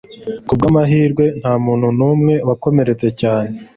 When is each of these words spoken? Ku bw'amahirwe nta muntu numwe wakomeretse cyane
Ku 0.47 0.53
bw'amahirwe 0.57 1.25
nta 1.39 1.53
muntu 1.65 1.87
numwe 1.97 2.33
wakomeretse 2.47 3.07
cyane 3.21 3.51